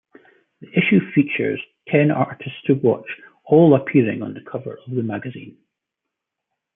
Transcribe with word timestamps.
The 0.61 0.67
issue 0.75 0.99
features 1.13 1.61
ten 1.87 2.09
artists-to-watch, 2.09 3.05
all 3.43 3.75
appearing 3.75 4.23
on 4.23 4.33
the 4.33 4.41
cover 4.41 4.79
of 4.87 4.95
the 4.95 5.03
magazine. 5.03 5.57